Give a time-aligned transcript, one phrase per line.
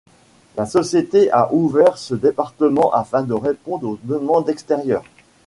[0.57, 5.03] La société a ouvert ce département afin de répondre aux demandes extérieures.